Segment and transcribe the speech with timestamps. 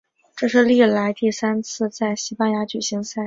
[0.35, 3.19] 这是历来第三次在西班牙举行赛事。